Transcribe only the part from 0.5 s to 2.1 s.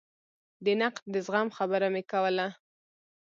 د نقد د زغم خبره مې